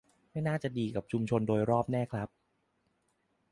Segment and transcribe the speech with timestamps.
[0.31, 2.29] ไม่น่าจะดีกับชุมชนโดยรอบแน่ครับ